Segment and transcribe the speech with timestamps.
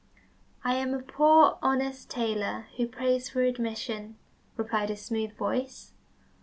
[0.63, 4.17] "I am a poor, honest tailor who prays for admission,"
[4.57, 5.93] replied a smooth voice.